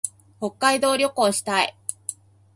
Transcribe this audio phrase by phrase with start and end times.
[0.39, 1.77] 北海道旅行したい。